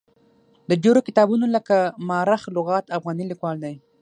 [0.69, 3.75] د ډېرو کتابونو لکه ما رخ لغات افغاني لیکوال دی.